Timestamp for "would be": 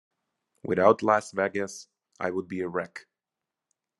2.31-2.61